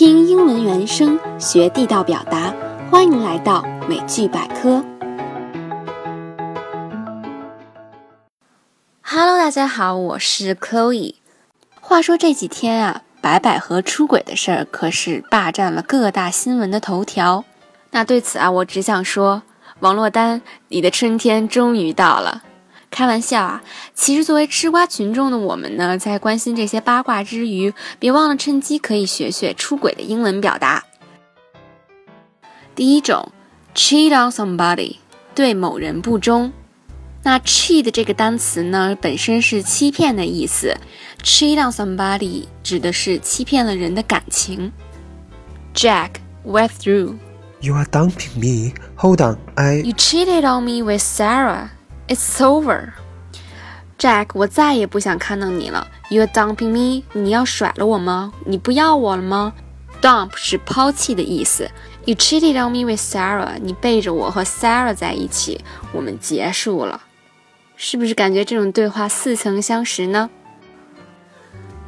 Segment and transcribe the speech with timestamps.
[0.00, 2.54] 听英文原声，学地道表达。
[2.90, 4.82] 欢迎来到美剧百科。
[9.02, 11.16] Hello，大家好，我是 Chloe。
[11.82, 17.44] 话说这几天啊，白百合出轨的事儿可是霸占了各大新闻的头条。
[17.90, 19.42] 那对此啊，我只想说，
[19.80, 22.42] 王珞丹，你的春天终于到了。
[22.90, 23.62] 开玩笑啊！
[23.94, 30.84] 其实作为吃瓜群众的我们呢，在关心这些八卦之余，别忘了趁机可以学学出轨的英文表达。
[32.74, 33.30] 第一种
[33.74, 34.96] ，cheat on somebody，
[35.34, 36.52] 对某人不忠。
[37.22, 40.76] 那 cheat 这个单词呢，本身是欺骗的意思
[41.22, 44.72] ，cheat on somebody 指的是欺骗了人的感情。
[45.74, 46.12] Jack
[46.44, 47.16] went through.
[47.60, 48.72] You are dumping me.
[48.96, 49.82] Hold on, I.
[49.84, 51.68] You cheated on me with Sarah.
[52.10, 52.88] It's over,
[53.96, 54.30] Jack。
[54.34, 55.86] 我再也不想看到你了。
[56.10, 57.04] You're dumping me。
[57.12, 58.32] 你要甩了我吗？
[58.44, 59.52] 你不要我了吗
[60.02, 61.70] ？Dump 是抛弃的意思。
[62.06, 63.58] You cheated on me with Sarah。
[63.62, 67.00] 你背着我和 Sarah 在一起，我们结束了。
[67.76, 70.30] 是不是感觉这种对话似曾相识呢？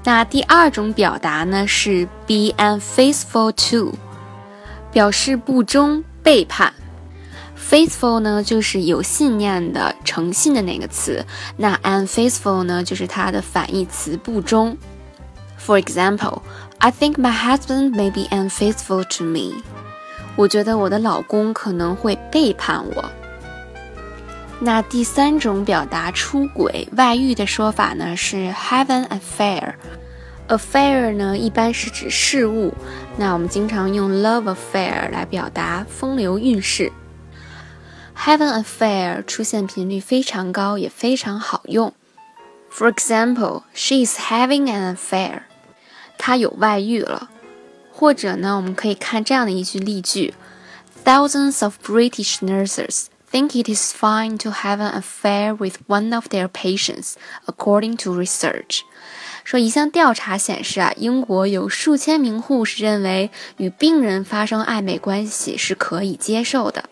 [0.04, 3.92] 那第二种表达呢是 be unfaithful to，
[4.92, 6.72] 表示不忠、背叛。
[7.70, 11.24] Faithful 呢，就是有信念的、诚信的那个词。
[11.56, 14.76] 那 unfaithful 呢，就是它的反义词，不忠。
[15.58, 16.42] For example,
[16.78, 19.62] I think my husband may be unfaithful to me.
[20.36, 23.10] 我觉得我的老公可能会背叛我。
[24.60, 29.74] 那第三种表达出轨、外遇的说法呢，是 have an affair。
[30.48, 32.74] Affair 呢，一般是指事物。
[33.16, 36.92] 那我们经常用 love affair 来表达风流韵事。
[38.25, 41.93] Have an affair 出现频率非常高，也非常好用。
[42.71, 45.43] For example, she is having an affair.
[46.17, 47.29] 她有外遇了。
[47.91, 50.33] 或者呢，我们可以看这样的一句例句：
[51.03, 56.47] Thousands of British nurses think it is fine to have an affair with one of their
[56.47, 57.13] patients,
[57.45, 58.81] according to research.
[59.43, 66.89] 说一项调查显示啊，英国有数千名护士认为与病人发生暧昧关系是可以接受的。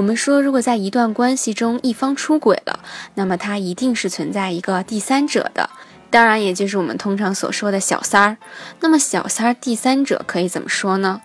[0.00, 2.80] 我们说，如果在一段关系中一方出轨了，
[3.16, 5.68] 那么他一定是存在一个第三者的，
[6.08, 8.38] 当然也就是我们通常所说的小三儿。
[8.80, 11.20] 那么小三儿第三者可以怎么说呢？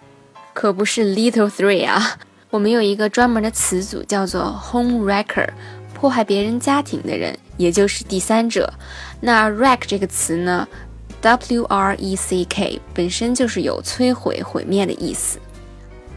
[0.53, 2.17] 可不是 little three 啊，
[2.49, 5.47] 我们有一个专门的词组叫做 home wrecker，
[5.93, 8.73] 破坏别人家庭的人，也就是第三者。
[9.21, 10.67] 那 wreck 这个词呢
[11.21, 15.39] ，w r e c k 本身就是有摧毁、毁灭的意思。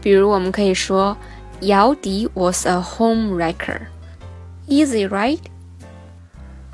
[0.01, 1.15] 比如我们可以说。
[1.61, 3.81] 姚笛 was a home wrecker.
[4.67, 5.39] Easy, right?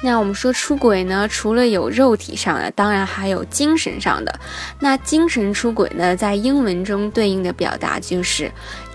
[0.04, 4.40] 那我们说出轨呢，除了有肉体上的，当然还有精神上的。
[4.80, 8.52] 那精神出轨呢，在英文中对应的表达就是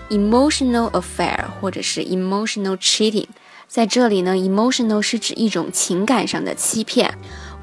[0.09, 3.27] emotional affair 或者是 emotional cheating。
[3.67, 7.13] 在这里呢，emotional 是指一种情感上的欺骗，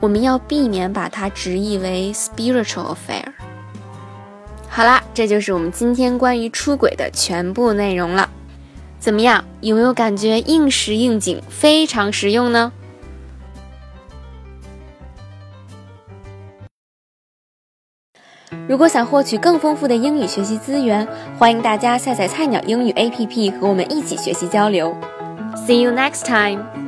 [0.00, 3.32] 我们要避免把它直译为 spiritual affair。
[4.78, 8.30] 好啦，这就是我们今天关于出轨的全部内容了。
[9.00, 12.70] 怎么样，有没有感觉应时应景，非常实用呢？
[18.68, 21.04] 如果想获取更丰富的英语学习资源，
[21.36, 24.96] 欢迎大家下载菜鸟英语 APP 和我们一起学习交流。
[25.66, 26.87] See you next time.